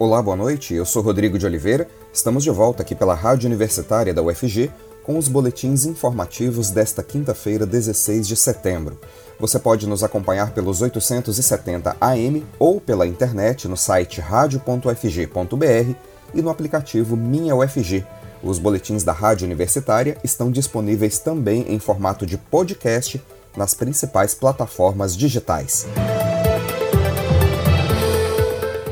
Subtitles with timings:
[0.00, 0.74] Olá, boa noite.
[0.74, 1.88] Eu sou Rodrigo de Oliveira.
[2.12, 4.70] Estamos de volta aqui pela Rádio Universitária da UFG
[5.02, 8.96] com os boletins informativos desta quinta-feira, 16 de setembro.
[9.40, 15.94] Você pode nos acompanhar pelos 870 AM ou pela internet no site radio.ufg.br
[16.32, 18.06] e no aplicativo Minha UFG.
[18.40, 23.20] Os boletins da Rádio Universitária estão disponíveis também em formato de podcast
[23.56, 25.88] nas principais plataformas digitais.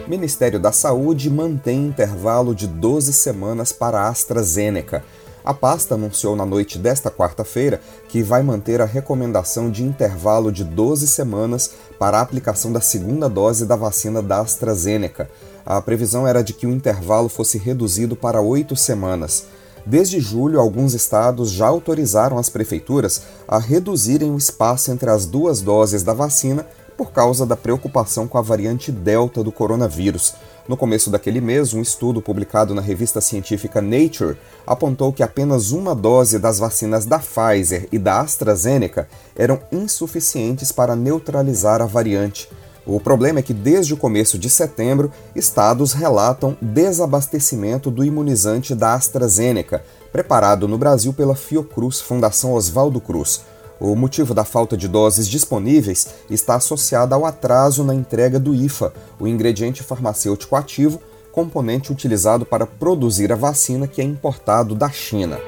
[0.09, 5.03] Ministério da Saúde mantém intervalo de 12 semanas para a AstraZeneca.
[5.45, 10.63] A pasta anunciou na noite desta quarta-feira que vai manter a recomendação de intervalo de
[10.63, 15.29] 12 semanas para a aplicação da segunda dose da vacina da AstraZeneca.
[15.65, 19.47] A previsão era de que o intervalo fosse reduzido para oito semanas.
[19.85, 25.61] Desde julho, alguns estados já autorizaram as prefeituras a reduzirem o espaço entre as duas
[25.61, 26.65] doses da vacina
[26.97, 30.35] por causa da preocupação com a variante Delta do coronavírus.
[30.69, 35.95] No começo daquele mês, um estudo publicado na revista científica Nature apontou que apenas uma
[35.95, 42.49] dose das vacinas da Pfizer e da AstraZeneca eram insuficientes para neutralizar a variante.
[42.87, 48.95] O problema é que desde o começo de setembro, estados relatam desabastecimento do imunizante da
[48.95, 53.43] AstraZeneca, preparado no Brasil pela Fiocruz Fundação Oswaldo Cruz.
[53.79, 58.93] O motivo da falta de doses disponíveis está associado ao atraso na entrega do IFA,
[59.21, 65.39] o ingrediente farmacêutico ativo, componente utilizado para produzir a vacina que é importado da China.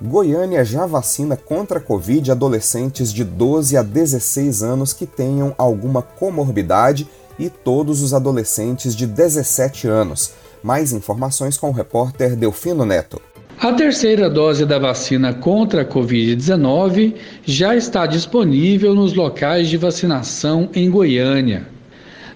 [0.00, 6.00] Goiânia já vacina contra a Covid adolescentes de 12 a 16 anos que tenham alguma
[6.00, 10.32] comorbidade e todos os adolescentes de 17 anos.
[10.62, 13.20] Mais informações com o repórter Delfino Neto.
[13.60, 17.14] A terceira dose da vacina contra a Covid-19
[17.44, 21.66] já está disponível nos locais de vacinação em Goiânia.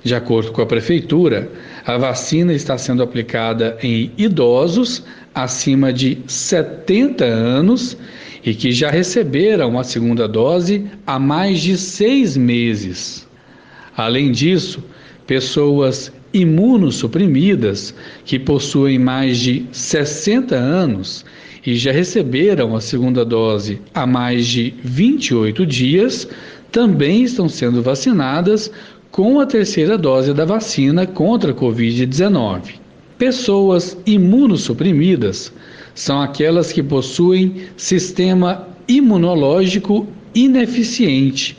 [0.03, 1.48] De acordo com a Prefeitura,
[1.87, 7.96] a vacina está sendo aplicada em idosos acima de 70 anos
[8.45, 13.29] e que já receberam a segunda dose há mais de seis meses.
[13.96, 14.83] Além disso,
[15.25, 17.95] pessoas imunossuprimidas
[18.25, 21.25] que possuem mais de 60 anos
[21.65, 26.29] e já receberam a segunda dose há mais de 28 dias
[26.73, 28.70] também estão sendo vacinadas
[29.11, 32.81] com a terceira dose da vacina contra a Covid-19.
[33.19, 35.53] Pessoas imunossuprimidas
[35.95, 41.59] são aquelas que possuem sistema imunológico ineficiente,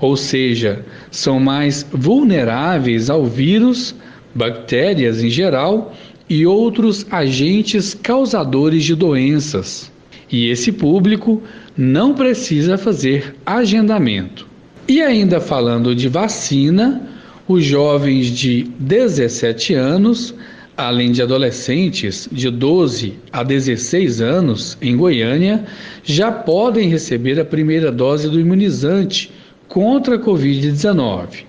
[0.00, 3.94] ou seja, são mais vulneráveis ao vírus
[4.34, 5.94] bactérias em geral
[6.28, 9.90] e outros agentes causadores de doenças.
[10.30, 11.42] E esse público
[11.76, 14.46] não precisa fazer agendamento.
[14.88, 17.02] E ainda falando de vacina,
[17.46, 20.34] os jovens de 17 anos,
[20.76, 25.64] além de adolescentes de 12 a 16 anos em Goiânia,
[26.02, 29.30] já podem receber a primeira dose do imunizante
[29.68, 31.44] contra a Covid-19.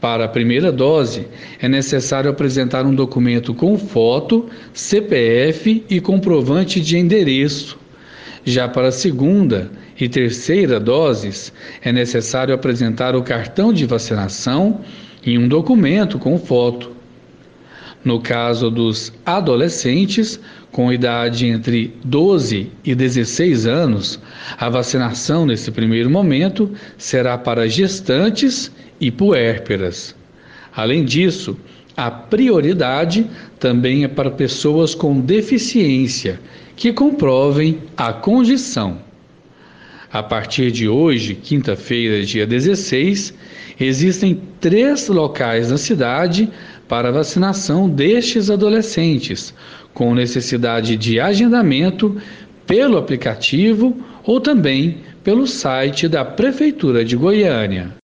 [0.00, 1.28] Para a primeira dose,
[1.60, 7.78] é necessário apresentar um documento com foto, CPF e comprovante de endereço.
[8.42, 11.52] Já para a segunda e terceira doses,
[11.82, 14.80] é necessário apresentar o cartão de vacinação
[15.24, 16.92] e um documento com foto.
[18.02, 20.40] No caso dos adolescentes,
[20.72, 24.18] com idade entre 12 e 16 anos,
[24.56, 30.14] a vacinação nesse primeiro momento será para gestantes e puérperas.
[30.74, 31.56] Além disso,
[31.96, 33.26] a prioridade
[33.58, 36.40] também é para pessoas com deficiência
[36.76, 38.98] que comprovem a condição.
[40.12, 43.34] A partir de hoje, quinta-feira, dia 16,
[43.78, 46.48] existem três locais na cidade
[46.88, 49.54] para vacinação destes adolescentes,
[49.94, 52.16] com necessidade de agendamento
[52.66, 57.94] pelo aplicativo ou também pelo site da Prefeitura de Goiânia.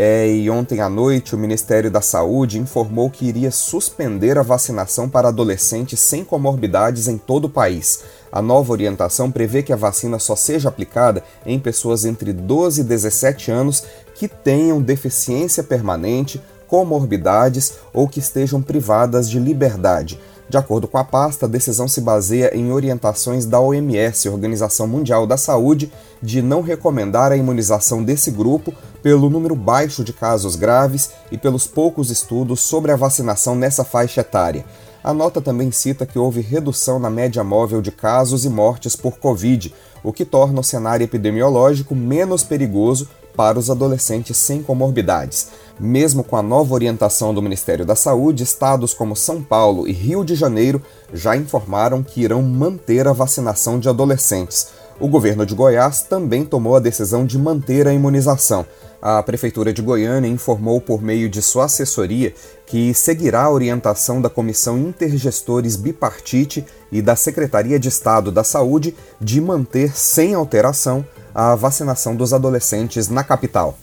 [0.00, 5.08] É, e ontem à noite, o Ministério da Saúde informou que iria suspender a vacinação
[5.08, 8.04] para adolescentes sem comorbidades em todo o país.
[8.30, 12.84] A nova orientação prevê que a vacina só seja aplicada em pessoas entre 12 e
[12.84, 13.82] 17 anos
[14.14, 20.16] que tenham deficiência permanente, comorbidades ou que estejam privadas de liberdade.
[20.48, 25.26] De acordo com a pasta, a decisão se baseia em orientações da OMS, Organização Mundial
[25.26, 25.92] da Saúde,
[26.22, 28.72] de não recomendar a imunização desse grupo
[29.08, 34.20] pelo número baixo de casos graves e pelos poucos estudos sobre a vacinação nessa faixa
[34.20, 34.66] etária.
[35.02, 39.16] A nota também cita que houve redução na média móvel de casos e mortes por
[39.16, 39.74] Covid,
[40.04, 45.48] o que torna o cenário epidemiológico menos perigoso para os adolescentes sem comorbidades.
[45.80, 50.22] Mesmo com a nova orientação do Ministério da Saúde, estados como São Paulo e Rio
[50.22, 50.82] de Janeiro
[51.14, 54.68] já informaram que irão manter a vacinação de adolescentes.
[55.00, 58.66] O governo de Goiás também tomou a decisão de manter a imunização.
[59.00, 62.34] A Prefeitura de Goiânia informou por meio de sua assessoria
[62.66, 68.92] que seguirá a orientação da Comissão Intergestores Bipartite e da Secretaria de Estado da Saúde
[69.20, 73.78] de manter sem alteração a vacinação dos adolescentes na capital.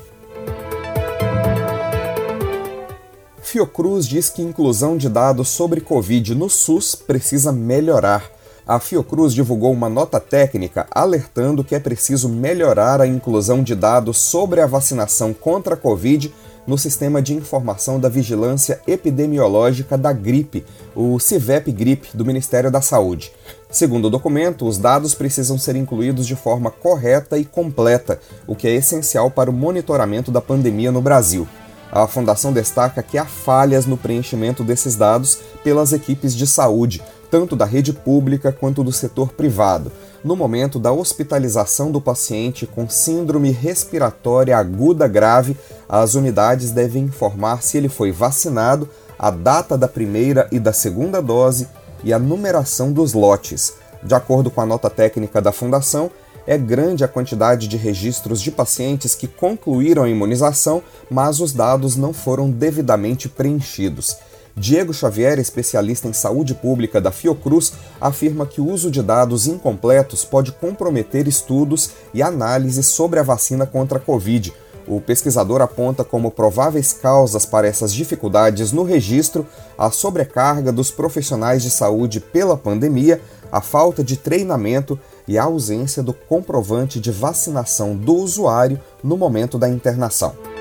[3.42, 8.35] Fiocruz diz que inclusão de dados sobre Covid no SUS precisa melhorar
[8.68, 14.18] a Fiocruz divulgou uma nota técnica alertando que é preciso melhorar a inclusão de dados
[14.18, 16.34] sobre a vacinação contra a Covid
[16.66, 20.66] no Sistema de Informação da Vigilância Epidemiológica da Gripe,
[20.96, 23.32] o CIVEP Gripe, do Ministério da Saúde.
[23.70, 28.68] Segundo o documento, os dados precisam ser incluídos de forma correta e completa, o que
[28.68, 31.48] é essencial para o monitoramento da pandemia no Brasil.
[31.92, 37.02] A Fundação destaca que há falhas no preenchimento desses dados pelas equipes de saúde,
[37.36, 39.92] tanto da rede pública quanto do setor privado,
[40.24, 45.58] no momento da hospitalização do paciente com síndrome respiratória aguda grave,
[45.90, 48.88] as unidades devem informar se ele foi vacinado,
[49.20, 51.68] a data da primeira e da segunda dose
[52.06, 53.74] e a numeração dos lotes.
[54.02, 56.10] De acordo com a nota técnica da Fundação,
[56.48, 61.98] é grande a quantidade de registros de pacientes que concluíram a imunização, mas os dados
[61.98, 64.16] não foram devidamente preenchidos.
[64.58, 70.24] Diego Xavier, especialista em saúde pública da Fiocruz, afirma que o uso de dados incompletos
[70.24, 74.54] pode comprometer estudos e análises sobre a vacina contra a Covid.
[74.88, 79.46] O pesquisador aponta como prováveis causas para essas dificuldades no registro
[79.78, 83.20] a sobrecarga dos profissionais de saúde pela pandemia,
[83.52, 84.98] a falta de treinamento
[85.28, 90.55] e a ausência do comprovante de vacinação do usuário no momento da internação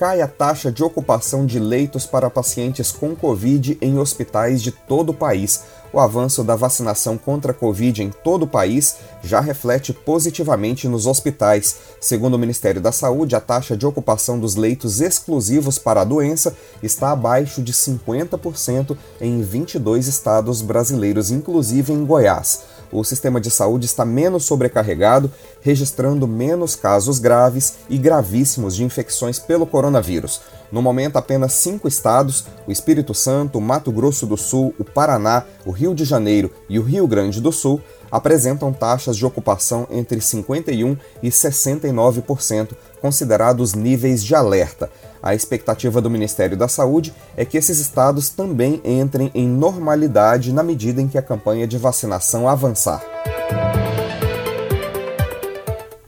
[0.00, 5.10] cai a taxa de ocupação de leitos para pacientes com Covid em hospitais de todo
[5.10, 5.64] o país.
[5.92, 11.06] O avanço da vacinação contra a Covid em todo o país já reflete positivamente nos
[11.06, 11.76] hospitais.
[12.00, 16.56] Segundo o Ministério da Saúde, a taxa de ocupação dos leitos exclusivos para a doença
[16.82, 23.86] está abaixo de 50% em 22 estados brasileiros, inclusive em Goiás o sistema de saúde
[23.86, 30.40] está menos sobrecarregado, registrando menos casos graves e gravíssimos de infecções pelo coronavírus.
[30.70, 35.44] No momento, apenas cinco estados, o Espírito Santo, o Mato Grosso do Sul, o Paraná,
[35.64, 40.18] o Rio de Janeiro e o Rio Grande do Sul, apresentam taxas de ocupação entre
[40.18, 42.70] 51% e 69%,
[43.00, 44.90] considerados níveis de alerta.
[45.22, 50.62] A expectativa do Ministério da Saúde é que esses estados também entrem em normalidade na
[50.62, 53.02] medida em que a campanha de vacinação avançar.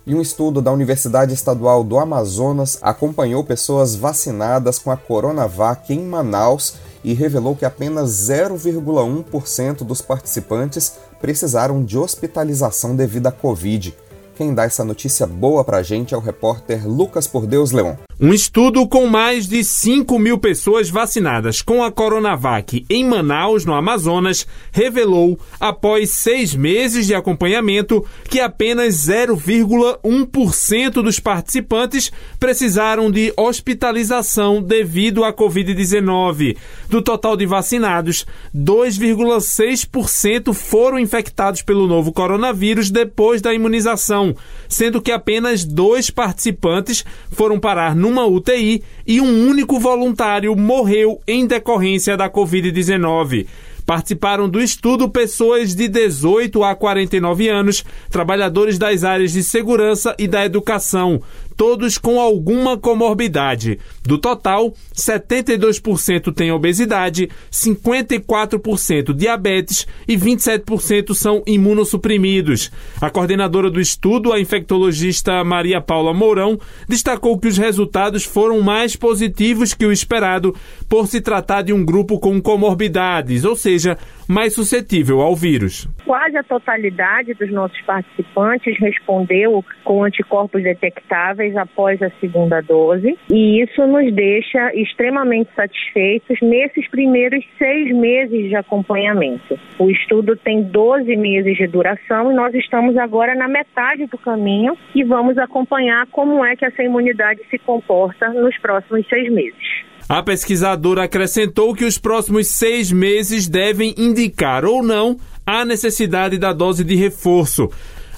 [0.05, 6.03] E um estudo da Universidade Estadual do Amazonas acompanhou pessoas vacinadas com a Coronavac em
[6.03, 6.75] Manaus
[7.05, 13.97] e revelou que apenas 0,1% dos participantes precisaram de hospitalização devido à Covid.
[14.35, 17.95] Quem dá essa notícia boa pra gente é o repórter Lucas Por Deus Leon.
[18.25, 23.75] Um estudo com mais de 5 mil pessoas vacinadas com a Coronavac em Manaus, no
[23.75, 34.63] Amazonas, revelou, após seis meses de acompanhamento, que apenas 0,1% dos participantes precisaram de hospitalização
[34.63, 36.57] devido à Covid-19.
[36.89, 38.25] Do total de vacinados,
[38.57, 44.33] 2,6% foram infectados pelo novo coronavírus depois da imunização,
[44.69, 51.19] sendo que apenas dois participantes foram parar no uma UTI e um único voluntário morreu
[51.27, 53.47] em decorrência da Covid-19.
[53.87, 60.29] Participaram do estudo pessoas de 18 a 49 anos, trabalhadores das áreas de segurança e
[60.29, 61.21] da educação,
[61.63, 63.79] todos com alguma comorbidade.
[64.03, 72.69] Do total, 72% têm obesidade, 54% diabetes e 27% são imunossuprimidos.
[73.01, 78.97] A coordenadora do estudo, a infectologista Maria Paula Mourão, destacou que os resultados foram mais
[78.97, 80.53] positivos que o esperado
[80.89, 83.97] por se tratar de um grupo com comorbidades, ou seja,
[84.29, 85.89] mais suscetível ao vírus.
[86.05, 93.63] Quase a totalidade dos nossos participantes respondeu com anticorpos detectáveis após a segunda dose, e
[93.63, 99.59] isso nos deixa extremamente satisfeitos nesses primeiros seis meses de acompanhamento.
[99.79, 104.77] O estudo tem 12 meses de duração e nós estamos agora na metade do caminho
[104.95, 109.92] e vamos acompanhar como é que essa imunidade se comporta nos próximos seis meses.
[110.09, 115.17] A pesquisadora acrescentou que os próximos seis meses devem indicar ou não
[115.47, 117.71] a necessidade da dose de reforço.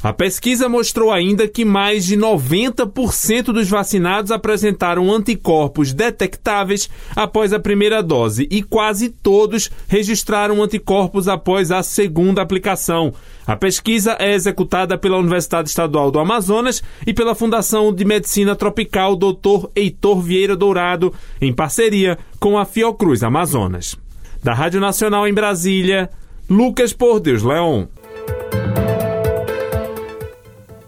[0.05, 7.59] A pesquisa mostrou ainda que mais de 90% dos vacinados apresentaram anticorpos detectáveis após a
[7.59, 13.15] primeira dose e quase todos registraram anticorpos após a segunda aplicação.
[13.47, 19.17] A pesquisa é executada pela Universidade Estadual do Amazonas e pela Fundação de Medicina Tropical
[19.17, 19.69] Dr.
[19.75, 23.97] Heitor Vieira Dourado, em parceria com a Fiocruz Amazonas.
[24.43, 26.11] Da Rádio Nacional em Brasília,
[26.47, 27.87] Lucas Por Deus Leon.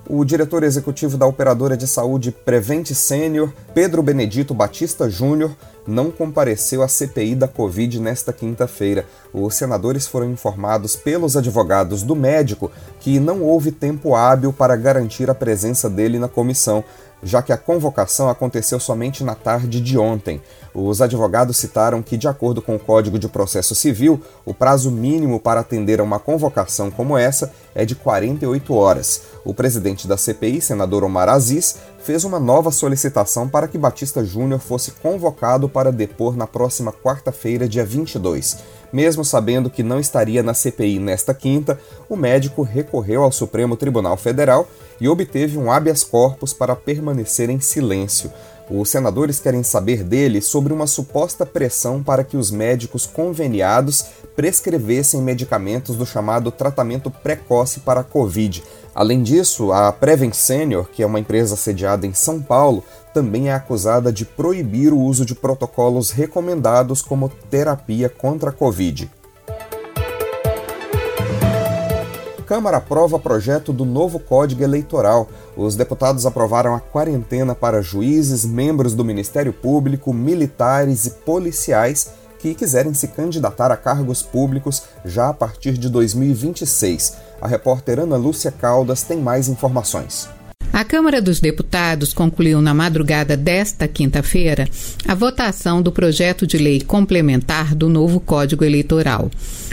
[0.08, 5.50] O diretor executivo da operadora de saúde Prevent Sênior, Pedro Benedito Batista Júnior,
[5.84, 9.04] não compareceu à CPI da Covid nesta quinta-feira.
[9.32, 12.70] Os senadores foram informados pelos advogados do médico
[13.00, 16.84] que não houve tempo hábil para garantir a presença dele na comissão,
[17.26, 20.40] já que a convocação aconteceu somente na tarde de ontem.
[20.72, 25.40] Os advogados citaram que, de acordo com o Código de Processo Civil, o prazo mínimo
[25.40, 29.22] para atender a uma convocação como essa é de 48 horas.
[29.44, 34.60] O presidente da CPI, senador Omar Aziz, fez uma nova solicitação para que Batista Júnior
[34.60, 38.58] fosse convocado para depor na próxima quarta-feira, dia 22.
[38.92, 41.78] Mesmo sabendo que não estaria na CPI nesta quinta,
[42.08, 44.68] o médico recorreu ao Supremo Tribunal Federal
[45.00, 48.30] e obteve um habeas corpus para permanecer em silêncio.
[48.68, 55.22] Os senadores querem saber dele sobre uma suposta pressão para que os médicos conveniados prescrevessem
[55.22, 58.62] medicamentos do chamado tratamento precoce para a Covid.
[58.92, 62.82] Além disso, a Prevent Senior, que é uma empresa sediada em São Paulo,
[63.14, 69.10] também é acusada de proibir o uso de protocolos recomendados como terapia contra a Covid.
[72.46, 75.28] Câmara aprova projeto do novo Código Eleitoral.
[75.56, 82.54] Os deputados aprovaram a quarentena para juízes, membros do Ministério Público, militares e policiais que
[82.54, 87.16] quiserem se candidatar a cargos públicos já a partir de 2026.
[87.40, 90.35] A repórter Ana Lúcia Caldas tem mais informações.
[90.76, 94.68] A Câmara dos Deputados concluiu na madrugada desta quinta-feira
[95.08, 99.30] a votação do projeto de lei complementar do novo Código Eleitoral.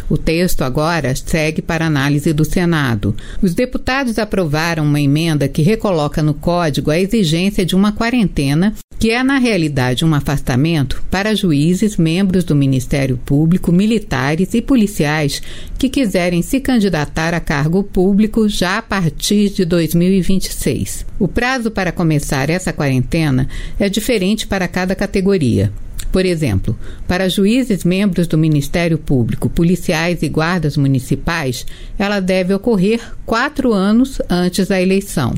[0.10, 3.14] O texto agora segue para análise do Senado.
[3.42, 9.12] Os deputados aprovaram uma emenda que recoloca no Código a exigência de uma quarentena que
[9.12, 15.42] é na realidade um afastamento para juízes, membros do Ministério Público, militares e policiais
[15.78, 21.06] que quiserem se candidatar a cargo público já a partir de 2026.
[21.20, 25.70] O prazo para começar essa quarentena é diferente para cada categoria.
[26.10, 31.66] Por exemplo, para juízes membros do Ministério Público, policiais e guardas municipais,
[32.00, 35.34] ela deve ocorrer quatro anos antes da eleição.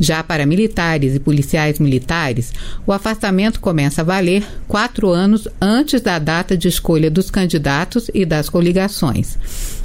[0.00, 2.54] Já para militares e policiais militares,
[2.86, 8.24] o afastamento começa a valer quatro anos antes da data de escolha dos candidatos e
[8.24, 9.36] das coligações.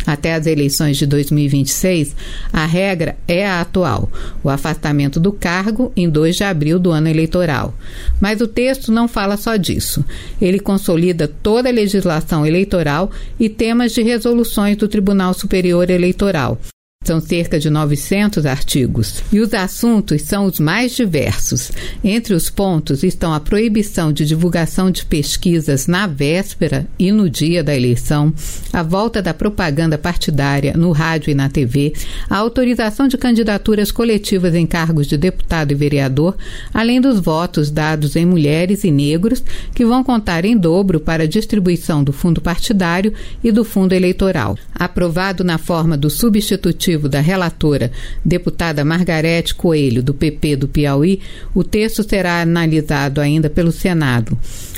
[0.08, 2.16] Até as eleições de 2026,
[2.54, 4.10] a regra é a atual:
[4.42, 7.74] o afastamento do cargo em 2 de abril do ano eleitoral.
[8.22, 10.06] Mas o texto não fala só disso.
[10.40, 16.58] Ele consolida toda a legislação eleitoral e temas de resoluções do Tribunal Superior Eleitoral.
[17.06, 19.22] São cerca de 900 artigos.
[19.32, 21.72] E os assuntos são os mais diversos.
[22.04, 27.64] Entre os pontos estão a proibição de divulgação de pesquisas na véspera e no dia
[27.64, 28.34] da eleição,
[28.74, 31.94] a volta da propaganda partidária no rádio e na TV,
[32.28, 36.36] a autorização de candidaturas coletivas em cargos de deputado e vereador,
[36.74, 39.44] além dos votos dados em mulheres e negros,
[39.76, 44.58] que vão contar em dobro para a distribuição do fundo partidário e do fundo eleitoral.
[44.74, 47.92] Aprovado na forma do substitutivo da relatora,
[48.24, 51.20] deputada Margarete Coelho, do PP do Piauí,
[51.54, 54.38] o texto será analisado ainda pelo Senado.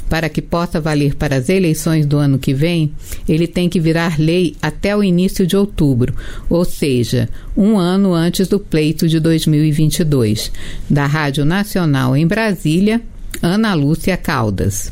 [0.10, 2.92] Para que possa valer para as eleições do ano que vem,
[3.28, 6.16] ele tem que virar lei até o início de outubro,
[6.50, 10.52] ou seja, um ano antes do pleito de 2022.
[10.90, 13.02] Da Rádio Nacional em Brasília,
[13.42, 14.92] Ana Lúcia Caldas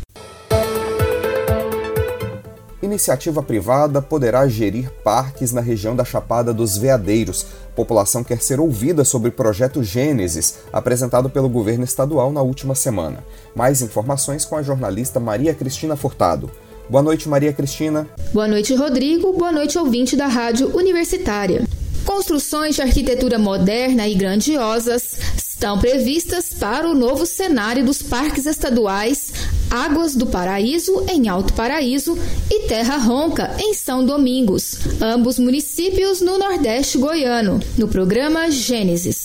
[2.85, 7.45] iniciativa privada poderá gerir parques na região da Chapada dos Veadeiros.
[7.71, 12.75] A população quer ser ouvida sobre o projeto Gênesis, apresentado pelo governo estadual na última
[12.75, 13.23] semana.
[13.53, 16.49] Mais informações com a jornalista Maria Cristina Furtado.
[16.89, 18.07] Boa noite, Maria Cristina.
[18.31, 19.33] Boa noite, Rodrigo.
[19.33, 21.65] Boa noite, ouvinte da Rádio Universitária.
[22.05, 29.31] Construções de arquitetura moderna e grandiosas estão previstas para o novo cenário dos parques estaduais
[29.75, 32.17] Águas do Paraíso, em Alto Paraíso,
[32.49, 39.24] e Terra Ronca, em São Domingos, ambos municípios no Nordeste goiano, no programa Gênesis.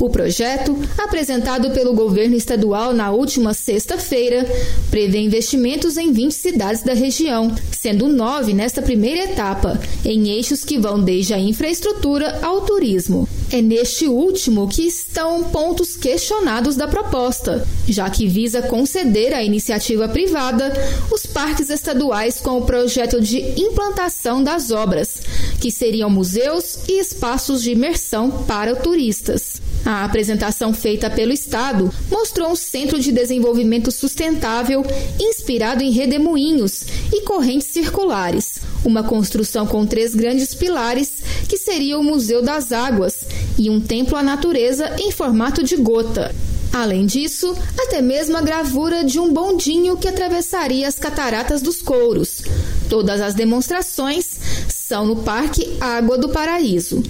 [0.00, 4.44] O projeto, apresentado pelo governo estadual na última sexta-feira,
[4.90, 10.78] prevê investimentos em 20 cidades da região, sendo nove nesta primeira etapa, em eixos que
[10.78, 13.28] vão desde a infraestrutura ao turismo.
[13.52, 20.08] É neste último que estão pontos questionados da proposta, já que visa conceder à iniciativa
[20.08, 20.72] privada
[21.12, 25.20] os parques estaduais com o projeto de implantação das obras,
[25.60, 29.62] que seriam museus e espaços de imersão para turistas.
[29.84, 34.82] A apresentação feita pelo Estado mostrou um centro de desenvolvimento sustentável
[35.20, 41.12] inspirado em redemoinhos e correntes circulares, uma construção com três grandes pilares
[41.48, 43.26] que seria o Museu das Águas
[43.58, 46.34] e um templo à natureza em formato de gota.
[46.72, 52.42] Além disso, até mesmo a gravura de um bondinho que atravessaria as cataratas dos Couros.
[52.88, 54.26] Todas as demonstrações
[54.68, 57.00] são no Parque Água do Paraíso.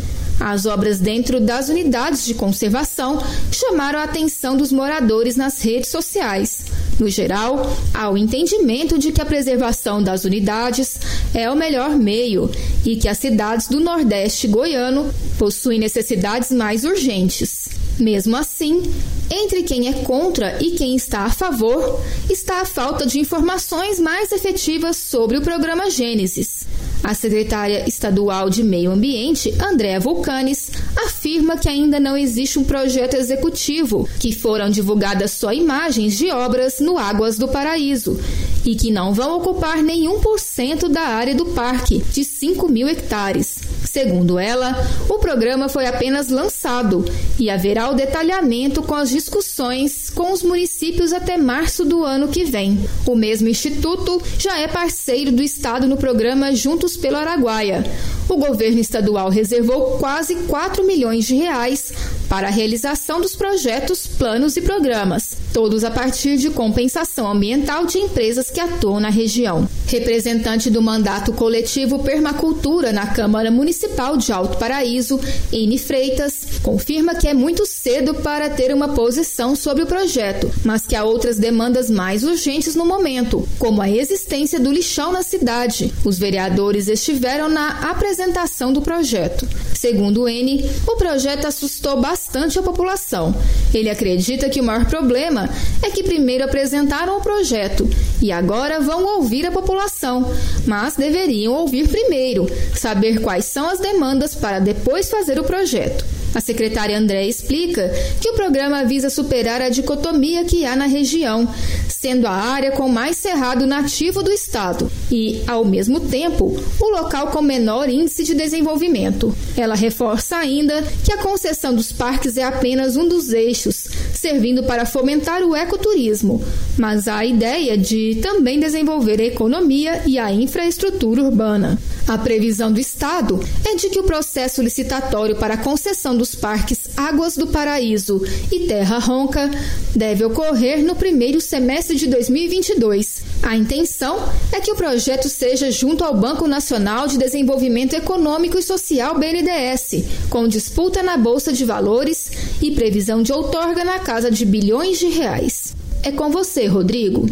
[0.44, 3.18] As obras dentro das unidades de conservação
[3.50, 6.66] chamaram a atenção dos moradores nas redes sociais.
[7.00, 10.98] No geral, há o entendimento de que a preservação das unidades
[11.32, 12.50] é o melhor meio
[12.84, 17.70] e que as cidades do Nordeste goiano possuem necessidades mais urgentes.
[17.98, 18.82] Mesmo assim,
[19.30, 24.30] entre quem é contra e quem está a favor, está a falta de informações mais
[24.30, 26.66] efetivas sobre o programa Gênesis.
[27.04, 30.70] A secretária estadual de Meio Ambiente, Andréa Vulcanes,
[31.04, 36.80] afirma que ainda não existe um projeto executivo, que foram divulgadas só imagens de obras
[36.80, 38.18] no Águas do Paraíso
[38.64, 42.88] e que não vão ocupar nenhum por cento da área do parque, de 5 mil
[42.88, 43.58] hectares.
[43.94, 44.76] Segundo ela,
[45.08, 47.04] o programa foi apenas lançado
[47.38, 52.42] e haverá o detalhamento com as discussões com os municípios até março do ano que
[52.42, 52.88] vem.
[53.06, 57.84] O mesmo instituto já é parceiro do Estado no programa Juntos pelo Araguaia.
[58.28, 61.92] O governo estadual reservou quase 4 milhões de reais
[62.28, 67.98] para a realização dos projetos, planos e programas, todos a partir de compensação ambiental de
[67.98, 69.68] empresas que atuam na região.
[69.86, 75.20] Representante do mandato coletivo Permacultura na Câmara Municipal de Alto Paraíso,
[75.52, 80.86] Ine Freitas, confirma que é muito cedo para ter uma posição sobre o projeto, mas
[80.86, 85.92] que há outras demandas mais urgentes no momento, como a existência do lixão na cidade.
[86.02, 89.46] Os vereadores estiveram na apresentação do projeto.
[89.74, 93.34] Segundo N, o projeto assustou bastante a população.
[93.74, 95.50] Ele acredita que o maior problema
[95.82, 97.86] é que primeiro apresentaram o projeto
[98.22, 100.32] e agora vão ouvir a população,
[100.66, 106.23] mas deveriam ouvir primeiro, saber quais são as demandas para depois fazer o projeto.
[106.34, 107.88] A secretária André explica
[108.20, 111.48] que o programa visa superar a dicotomia que há na região,
[111.88, 117.28] sendo a área com mais cerrado nativo do estado e, ao mesmo tempo, o local
[117.28, 119.34] com menor índice de desenvolvimento.
[119.56, 124.84] Ela reforça ainda que a concessão dos parques é apenas um dos eixos, servindo para
[124.84, 126.42] fomentar o ecoturismo,
[126.76, 131.78] mas há a ideia de também desenvolver a economia e a infraestrutura urbana.
[132.06, 136.88] A previsão do Estado é de que o processo licitatório para a concessão dos parques
[136.96, 139.50] Águas do Paraíso e Terra Ronca
[139.94, 143.22] deve ocorrer no primeiro semestre de 2022.
[143.42, 148.62] A intenção é que o projeto seja junto ao Banco Nacional de Desenvolvimento Econômico e
[148.62, 152.30] Social BNDES, com disputa na Bolsa de Valores
[152.62, 155.76] e previsão de outorga na casa de bilhões de reais.
[156.02, 157.26] É com você, Rodrigo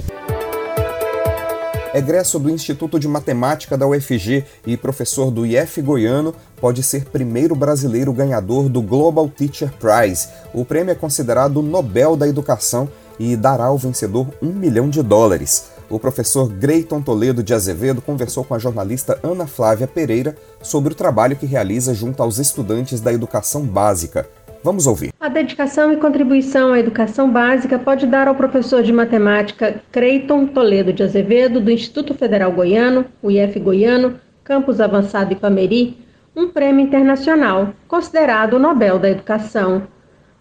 [1.95, 7.55] egresso do Instituto de Matemática da UFG e professor do IF Goiano, pode ser primeiro
[7.55, 10.29] brasileiro ganhador do Global Teacher Prize.
[10.55, 15.03] O prêmio é considerado o Nobel da Educação e dará ao vencedor um milhão de
[15.03, 15.71] dólares.
[15.89, 20.97] O professor Greiton Toledo de Azevedo conversou com a jornalista Ana Flávia Pereira sobre o
[20.97, 24.27] trabalho que realiza junto aos estudantes da educação básica.
[24.65, 25.13] Vamos ouvir.
[25.19, 30.93] A dedicação e contribuição à educação básica pode dar ao professor de matemática Creiton Toledo
[30.93, 35.99] de Azevedo, do Instituto Federal Goiano, IF Goiano, Campus Avançado Ipameri,
[36.37, 39.83] um prêmio internacional, considerado o Nobel da Educação.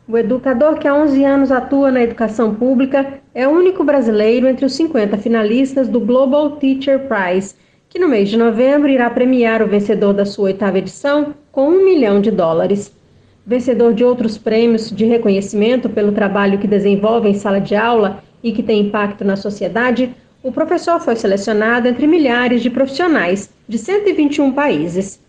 [0.08, 4.66] O educador que há 11 anos atua na educação pública é o único brasileiro entre
[4.66, 7.56] os 50 finalistas do Global Teacher Prize,
[7.90, 11.84] que no mês de novembro irá premiar o vencedor da sua oitava edição com um
[11.84, 13.01] milhão de dólares
[13.46, 18.52] vencedor de outros prêmios de reconhecimento pelo trabalho que desenvolve em sala de aula e
[18.52, 24.52] que tem impacto na sociedade, o professor foi selecionado entre milhares de profissionais de 121
[24.52, 25.22] países.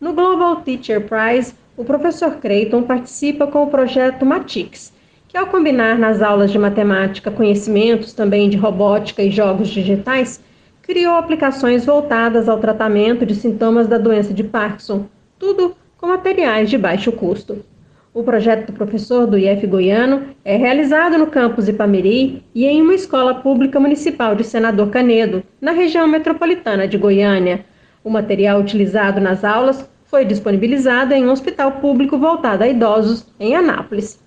[0.00, 4.92] No Global Teacher Prize, o professor Creighton participa com o projeto Matix,
[5.28, 10.42] que ao combinar nas aulas de matemática conhecimentos também de robótica e jogos digitais,
[10.82, 15.06] criou aplicações voltadas ao tratamento de sintomas da doença de Parkinson,
[15.38, 17.62] tudo com materiais de baixo custo.
[18.14, 22.94] O projeto do professor do IF Goiano é realizado no campus Ipameri e em uma
[22.94, 27.66] escola pública municipal de Senador Canedo, na região metropolitana de Goiânia.
[28.02, 33.54] O material utilizado nas aulas foi disponibilizado em um hospital público voltado a idosos em
[33.54, 34.18] Anápolis.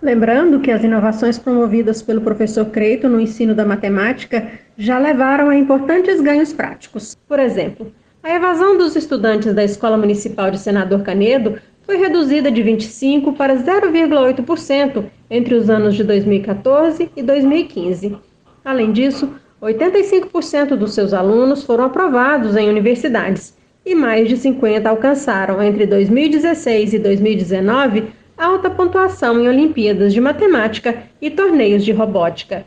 [0.00, 5.56] Lembrando que as inovações promovidas pelo professor Creito no ensino da matemática já levaram a
[5.56, 7.14] importantes ganhos práticos.
[7.28, 12.62] Por exemplo, a evasão dos estudantes da Escola Municipal de Senador Canedo foi reduzida de
[12.62, 18.16] 25% para 0,8% entre os anos de 2014 e 2015.
[18.64, 25.62] Além disso, 85% dos seus alunos foram aprovados em universidades e mais de 50 alcançaram
[25.62, 28.04] entre 2016 e 2019
[28.36, 32.66] alta pontuação em Olimpíadas de Matemática e torneios de robótica.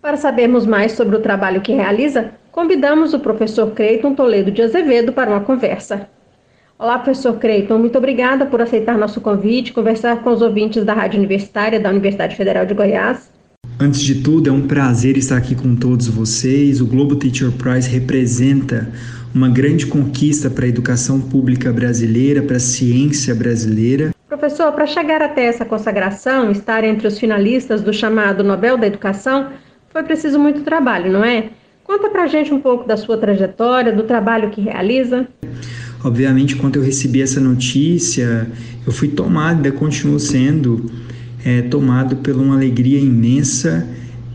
[0.00, 5.12] Para sabermos mais sobre o trabalho que realiza, convidamos o professor Creiton Toledo de Azevedo
[5.12, 6.08] para uma conversa.
[6.76, 11.18] Olá, professor Creiton, muito obrigada por aceitar nosso convite, conversar com os ouvintes da Rádio
[11.18, 13.30] Universitária da Universidade Federal de Goiás.
[13.78, 16.80] Antes de tudo, é um prazer estar aqui com todos vocês.
[16.80, 18.92] O Globo Teacher Prize representa
[19.32, 24.10] uma grande conquista para a educação pública brasileira, para a ciência brasileira.
[24.28, 29.50] Professor, para chegar até essa consagração, estar entre os finalistas do chamado Nobel da Educação,
[29.90, 31.50] foi preciso muito trabalho, não é?
[31.88, 35.26] Conta para a gente um pouco da sua trajetória, do trabalho que realiza.
[36.04, 38.46] Obviamente, quando eu recebi essa notícia,
[38.86, 40.84] eu fui tomado, ainda continuo sendo
[41.42, 43.88] é, tomado por uma alegria imensa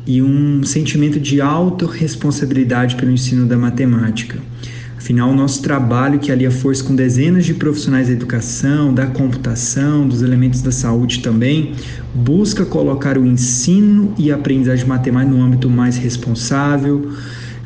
[0.07, 4.39] e um sentimento de autorresponsabilidade pelo ensino da matemática.
[4.97, 10.07] Afinal, o nosso trabalho, que alia força com dezenas de profissionais da educação, da computação,
[10.07, 11.75] dos elementos da saúde também,
[12.15, 17.11] busca colocar o ensino e a aprendizagem matemática no âmbito mais responsável,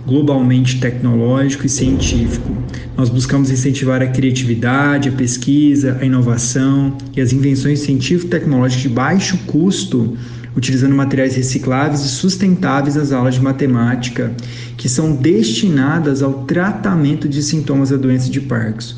[0.08, 2.56] globalmente tecnológico e científico.
[2.96, 9.38] Nós buscamos incentivar a criatividade, a pesquisa, a inovação e as invenções científico-tecnológicas de baixo
[9.46, 10.18] custo,
[10.56, 14.32] utilizando materiais recicláveis e sustentáveis nas aulas de matemática,
[14.78, 18.96] que são destinadas ao tratamento de sintomas da doença de Parkinson.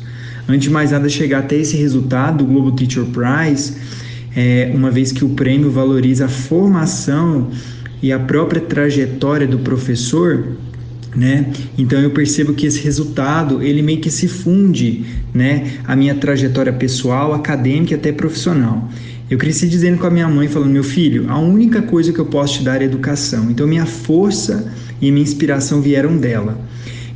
[0.48, 3.74] Antes de mais nada chegar até esse resultado, o Global Teacher Prize,
[4.34, 7.50] é, uma vez que o prêmio valoriza a formação
[8.00, 10.56] e a própria trajetória do professor,
[11.14, 11.52] né?
[11.76, 15.72] Então eu percebo que esse resultado ele meio que se funde, né?
[15.86, 18.88] A minha trajetória pessoal, acadêmica e até profissional.
[19.30, 22.26] Eu cresci dizendo com a minha mãe, falando: meu filho, a única coisa que eu
[22.26, 23.50] posso te dar é educação.
[23.50, 26.58] Então minha força e minha inspiração vieram dela.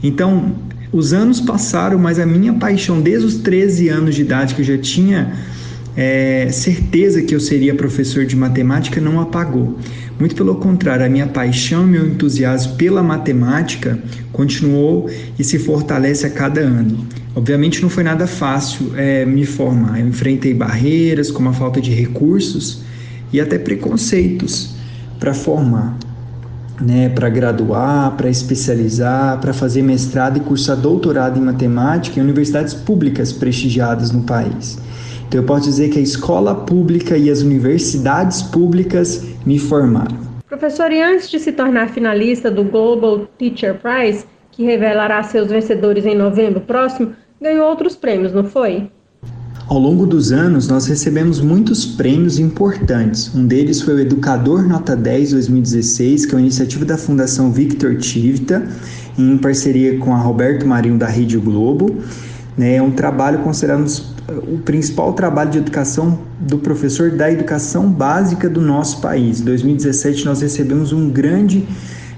[0.02, 0.54] Então
[0.92, 4.64] os anos passaram, mas a minha paixão desde os 13 anos de idade que eu
[4.64, 5.32] já tinha
[5.96, 9.78] é, certeza que eu seria professor de matemática não apagou.
[10.18, 13.98] Muito pelo contrário, a minha paixão meu entusiasmo pela matemática
[14.32, 17.06] continuou e se fortalece a cada ano.
[17.34, 19.98] Obviamente não foi nada fácil é, me formar.
[19.98, 22.82] Eu enfrentei barreiras como a falta de recursos
[23.32, 24.76] e até preconceitos
[25.18, 25.98] para formar,
[26.80, 32.72] né, para graduar, para especializar, para fazer mestrado e cursar doutorado em matemática em universidades
[32.72, 34.78] públicas prestigiadas no país.
[35.34, 40.16] Então eu posso dizer que a escola pública e as universidades públicas me formaram.
[40.48, 46.06] Professor, e antes de se tornar finalista do Global Teacher Prize, que revelará seus vencedores
[46.06, 48.88] em novembro próximo, ganhou outros prêmios, não foi?
[49.66, 53.34] Ao longo dos anos, nós recebemos muitos prêmios importantes.
[53.34, 57.96] Um deles foi o Educador Nota 10 2016, que é uma iniciativa da Fundação Victor
[57.96, 58.64] Tivita,
[59.18, 61.96] em parceria com a Roberto Marinho da Rede Globo.
[62.56, 62.76] Né?
[62.76, 63.84] É um trabalho considerado
[64.28, 69.40] o principal trabalho de educação do professor da educação básica do nosso país.
[69.40, 71.66] Em 2017 nós recebemos um grande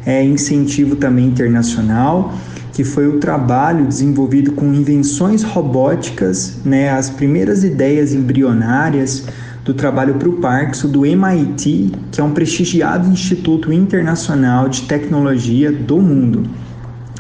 [0.05, 2.33] é, incentivo também internacional,
[2.73, 9.25] que foi o trabalho desenvolvido com invenções robóticas, né, as primeiras ideias embrionárias
[9.65, 15.73] do trabalho para o Parkinson do MIT, que é um prestigiado instituto internacional de tecnologia
[15.73, 16.45] do mundo.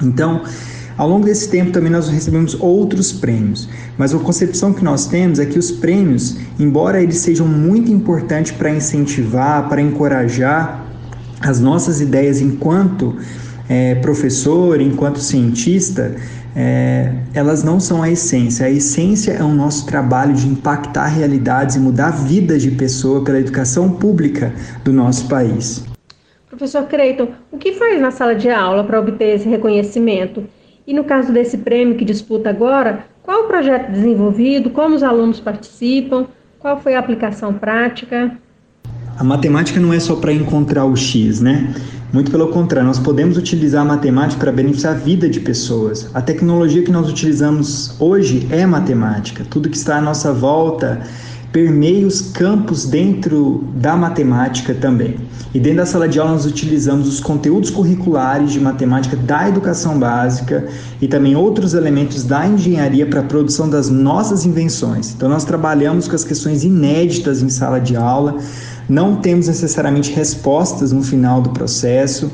[0.00, 0.42] Então,
[0.96, 5.38] ao longo desse tempo também nós recebemos outros prêmios, mas a concepção que nós temos
[5.38, 10.86] é que os prêmios, embora eles sejam muito importantes para incentivar, para encorajar
[11.40, 13.16] as nossas ideias enquanto
[13.68, 16.14] é, professor, enquanto cientista,
[16.54, 18.66] é, elas não são a essência.
[18.66, 23.22] A essência é o nosso trabalho de impactar realidades e mudar a vida de pessoa
[23.22, 25.84] pela educação pública do nosso país.
[26.48, 30.44] Professor Creighton, o que faz na sala de aula para obter esse reconhecimento?
[30.86, 35.40] E no caso desse prêmio que disputa agora, qual o projeto desenvolvido, como os alunos
[35.40, 36.26] participam,
[36.60, 38.38] qual foi a aplicação prática?
[39.18, 41.74] A matemática não é só para encontrar o X, né?
[42.12, 46.08] Muito pelo contrário, nós podemos utilizar a matemática para beneficiar a vida de pessoas.
[46.14, 49.44] A tecnologia que nós utilizamos hoje é matemática.
[49.50, 51.02] Tudo que está à nossa volta
[51.56, 55.16] permeia os campos dentro da matemática também.
[55.54, 59.98] E dentro da sala de aula nós utilizamos os conteúdos curriculares de matemática da educação
[59.98, 60.68] básica
[61.00, 65.14] e também outros elementos da engenharia para a produção das nossas invenções.
[65.14, 68.36] Então nós trabalhamos com as questões inéditas em sala de aula,
[68.86, 72.30] não temos necessariamente respostas no final do processo.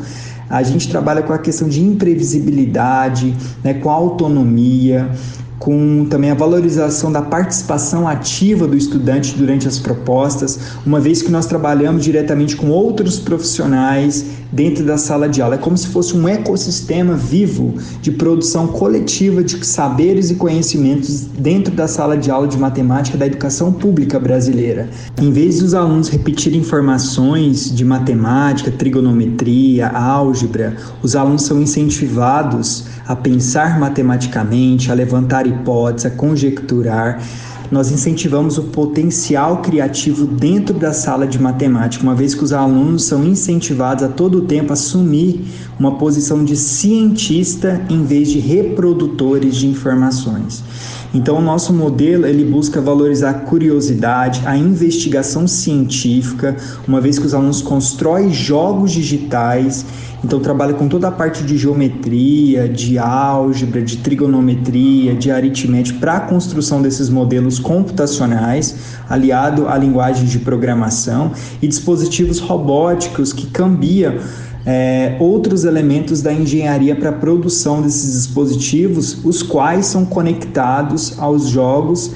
[0.50, 5.08] A gente trabalha com a questão de imprevisibilidade, né, com autonomia,
[5.62, 11.31] com também a valorização da participação ativa do estudante durante as propostas, uma vez que
[11.31, 15.55] nós trabalhamos diretamente com outros profissionais dentro da sala de aula.
[15.55, 21.72] É como se fosse um ecossistema vivo de produção coletiva de saberes e conhecimentos dentro
[21.72, 24.90] da sala de aula de matemática da educação pública brasileira.
[25.20, 33.16] Em vez dos alunos repetirem informações de matemática, trigonometria, álgebra, os alunos são incentivados a
[33.16, 37.22] pensar matematicamente, a levantar hipóteses, a conjecturar.
[37.70, 43.04] Nós incentivamos o potencial criativo dentro da sala de matemática, uma vez que os alunos
[43.04, 45.42] são incentivados a todo tempo a assumir
[45.78, 50.62] uma posição de cientista em vez de reprodutores de informações.
[51.14, 56.56] Então, o nosso modelo ele busca valorizar a curiosidade, a investigação científica,
[56.88, 59.84] uma vez que os alunos constroem jogos digitais
[60.24, 66.16] então trabalha com toda a parte de geometria, de álgebra, de trigonometria, de aritmética para
[66.16, 74.14] a construção desses modelos computacionais, aliado a linguagens de programação e dispositivos robóticos que cambiam
[74.64, 81.48] é, outros elementos da engenharia para a produção desses dispositivos, os quais são conectados aos
[81.48, 82.12] jogos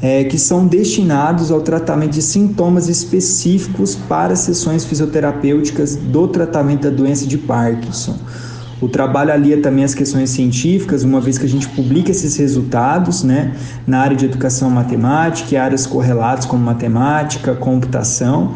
[0.00, 6.90] é, que são destinados ao tratamento de sintomas específicos para sessões fisioterapêuticas do tratamento da
[6.90, 8.16] doença de Parkinson.
[8.80, 13.24] O trabalho alia também as questões científicas, uma vez que a gente publica esses resultados
[13.24, 13.52] né,
[13.84, 18.54] na área de educação matemática e áreas correlatas como matemática, computação.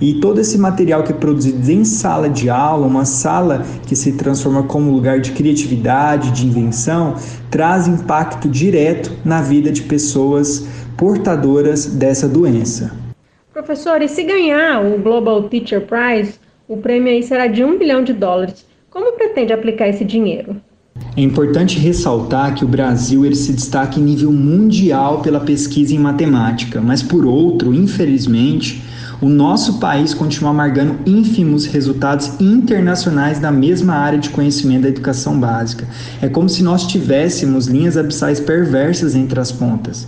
[0.00, 4.12] E todo esse material que é produzido em sala de aula, uma sala que se
[4.12, 7.14] transforma como lugar de criatividade, de invenção,
[7.50, 12.92] traz impacto direto na vida de pessoas portadoras dessa doença.
[13.52, 16.34] Professor, e se ganhar o Global Teacher Prize,
[16.66, 18.66] o prêmio aí será de um bilhão de dólares.
[18.90, 20.56] Como pretende aplicar esse dinheiro?
[21.16, 25.98] É importante ressaltar que o Brasil ele se destaca em nível mundial pela pesquisa em
[25.98, 28.82] matemática, mas por outro, infelizmente,
[29.20, 35.38] o nosso país continua amargando ínfimos resultados internacionais da mesma área de conhecimento da educação
[35.38, 35.86] básica.
[36.20, 40.06] É como se nós tivéssemos linhas abissais perversas entre as pontas.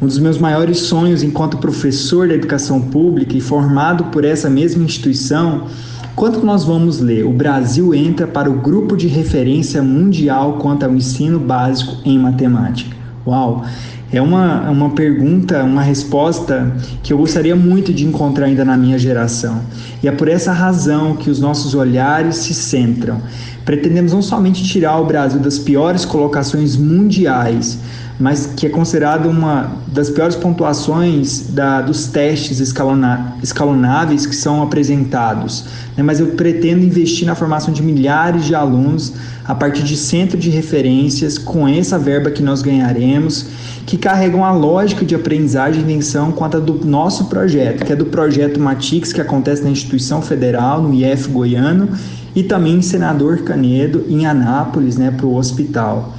[0.00, 4.84] Um dos meus maiores sonhos enquanto professor da educação pública e formado por essa mesma
[4.84, 5.68] instituição,
[6.14, 7.24] quanto nós vamos ler?
[7.24, 12.94] O Brasil entra para o grupo de referência mundial quanto ao ensino básico em matemática.
[13.26, 13.64] Uau!
[14.12, 18.98] É uma, uma pergunta, uma resposta que eu gostaria muito de encontrar ainda na minha
[18.98, 19.62] geração.
[20.02, 23.20] E é por essa razão que os nossos olhares se centram.
[23.64, 27.80] Pretendemos não somente tirar o Brasil das piores colocações mundiais,
[28.18, 34.62] mas que é considerado uma das piores pontuações da, dos testes escalona, escalonáveis que são
[34.62, 35.66] apresentados.
[35.96, 36.02] Né?
[36.02, 39.12] Mas eu pretendo investir na formação de milhares de alunos
[39.44, 43.46] a partir de centro de referências com essa verba que nós ganharemos,
[43.84, 47.96] que carregam a lógica de aprendizagem e invenção quanto a do nosso projeto, que é
[47.96, 51.90] do projeto Matix, que acontece na instituição federal, no IF Goiano,
[52.34, 56.14] e também em Senador Canedo, em Anápolis, né, para o hospital.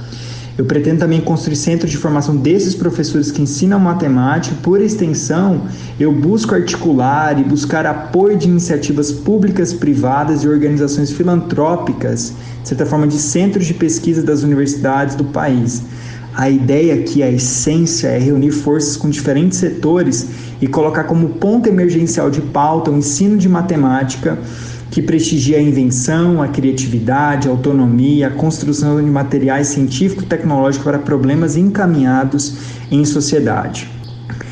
[0.58, 4.56] Eu pretendo também construir centros de formação desses professores que ensinam matemática.
[4.60, 5.68] Por extensão,
[6.00, 12.84] eu busco articular e buscar apoio de iniciativas públicas, privadas e organizações filantrópicas, de certa
[12.84, 15.84] forma, de centros de pesquisa das universidades do país.
[16.34, 20.26] A ideia aqui, a essência, é reunir forças com diferentes setores
[20.60, 24.36] e colocar como ponto emergencial de pauta o ensino de matemática
[24.90, 30.84] que prestigia a invenção, a criatividade, a autonomia, a construção de materiais científicos e tecnológicos
[30.84, 32.56] para problemas encaminhados
[32.90, 33.88] em sociedade.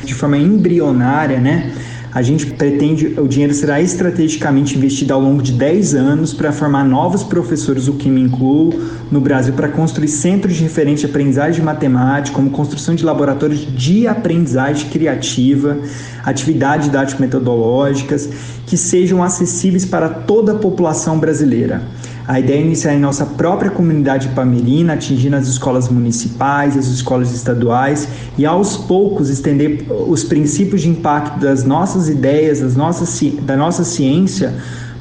[0.03, 1.73] De forma embrionária, né?
[2.17, 6.83] A gente pretende, o dinheiro será estrategicamente investido ao longo de 10 anos para formar
[6.83, 8.73] novos professores, o que me incluo,
[9.11, 13.67] no Brasil, para construir centros de referência de aprendizagem de matemática, como construção de laboratórios
[13.71, 15.77] de aprendizagem criativa,
[16.23, 18.27] atividades didático-metodológicas,
[18.65, 21.83] que sejam acessíveis para toda a população brasileira.
[22.27, 27.33] A ideia é iniciar em nossa própria comunidade pamerina, atingindo as escolas municipais, as escolas
[27.33, 28.05] estaduais
[28.37, 33.85] e aos poucos estender os princípios de impacto das nossas ideias, das nossas, da nossa
[33.85, 34.53] ciência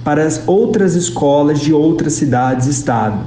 [0.05, 3.19] para as outras escolas de outras cidades e estado,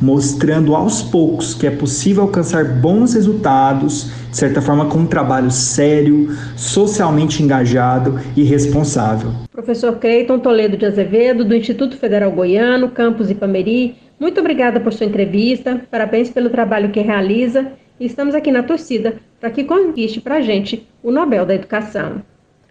[0.00, 5.50] mostrando aos poucos que é possível alcançar bons resultados, de certa forma com um trabalho
[5.50, 9.30] sério, socialmente engajado e responsável.
[9.50, 15.06] Professor Creiton Toledo de Azevedo, do Instituto Federal Goiano, campus Ipameri, muito obrigada por sua
[15.06, 20.36] entrevista, parabéns pelo trabalho que realiza e estamos aqui na torcida para que conquiste para
[20.36, 22.22] a gente o Nobel da Educação.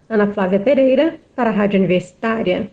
[0.08, 2.70] Ana Flávia Pereira, para a Rádio Universitária.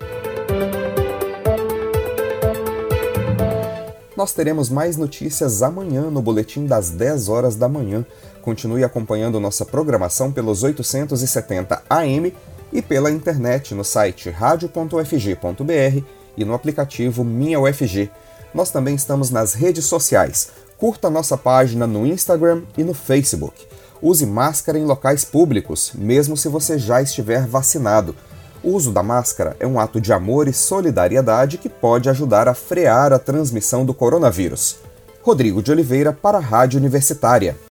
[4.25, 8.03] Nós teremos mais notícias amanhã no boletim das 10 horas da manhã.
[8.41, 12.33] Continue acompanhando nossa programação pelos 870 AM
[12.73, 16.03] e pela internet no site radio.ufg.br
[16.35, 18.09] e no aplicativo Minha UFG.
[18.51, 20.49] Nós também estamos nas redes sociais.
[20.75, 23.67] Curta nossa página no Instagram e no Facebook.
[24.01, 28.15] Use máscara em locais públicos, mesmo se você já estiver vacinado.
[28.65, 32.55] O uso da máscara é um ato de amor e solidariedade que pode ajudar a
[32.55, 34.77] frear a transmissão do coronavírus.
[35.21, 37.55] Rodrigo de Oliveira para a Rádio Universitária.